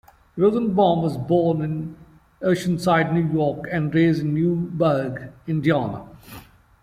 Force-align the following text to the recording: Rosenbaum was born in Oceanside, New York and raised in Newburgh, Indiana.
Rosenbaum 0.35 1.03
was 1.03 1.15
born 1.15 1.61
in 1.61 1.95
Oceanside, 2.41 3.13
New 3.13 3.31
York 3.31 3.69
and 3.71 3.93
raised 3.93 4.21
in 4.23 4.33
Newburgh, 4.33 5.31
Indiana. 5.45 6.07